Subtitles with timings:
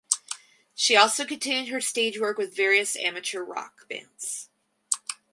[0.73, 4.49] She also continued her stage work with various amateur rock bands.